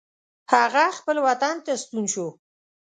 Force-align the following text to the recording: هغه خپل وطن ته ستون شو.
هغه 0.53 0.85
خپل 0.97 1.17
وطن 1.27 1.55
ته 1.65 1.71
ستون 1.83 2.05
شو. 2.13 2.27